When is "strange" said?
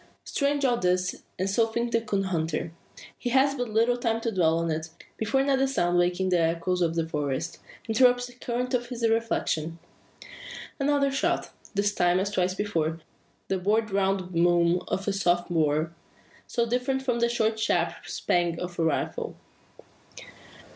0.23-0.65